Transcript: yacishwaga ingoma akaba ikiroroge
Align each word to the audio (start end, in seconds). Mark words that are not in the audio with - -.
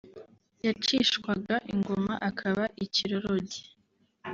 yacishwaga 0.65 1.55
ingoma 1.73 2.13
akaba 2.29 2.63
ikiroroge 2.85 3.59